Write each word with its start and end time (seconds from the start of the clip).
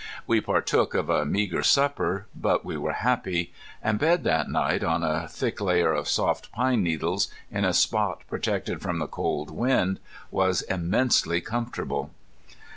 We 0.25 0.41
partook 0.41 0.95
of 0.95 1.11
a 1.11 1.25
meagre 1.27 1.61
supper, 1.61 2.25
but 2.35 2.65
we 2.65 2.75
were 2.75 2.93
happy. 3.05 3.53
And 3.83 3.99
bed 3.99 4.23
that 4.23 4.49
night 4.49 4.83
on 4.83 5.03
a 5.03 5.27
thick 5.27 5.61
layer 5.61 5.93
of 5.93 6.09
soft 6.09 6.51
pine 6.51 6.81
needles, 6.81 7.27
in 7.51 7.65
a 7.65 7.71
spot 7.75 8.23
protected 8.27 8.81
from 8.81 8.97
the 8.97 9.05
cold 9.05 9.51
wind, 9.51 9.99
was 10.31 10.63
immensely 10.63 11.39
comfortable. 11.39 12.09